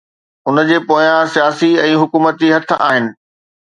[0.51, 3.11] ان جي پويان سياسي ۽ حڪومتي هٿ آهن